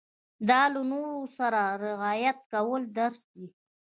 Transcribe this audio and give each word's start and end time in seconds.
دا 0.49 0.61
له 0.73 0.81
نورو 0.91 1.21
سره 1.37 1.59
د 1.69 1.79
رعايت 1.85 2.37
کولو 2.51 2.87
درس 2.97 3.21
دی. 3.33 3.47